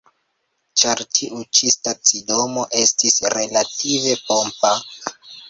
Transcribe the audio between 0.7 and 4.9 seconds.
Ĉar tiu ĉi stacidomo estis relative pompa.